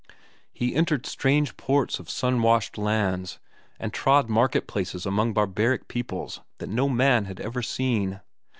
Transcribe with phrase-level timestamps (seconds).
[0.51, 3.37] He entered strange ports of sun washed lands,
[3.79, 8.19] and trod market places among barbaric peoples that no man had ever seen.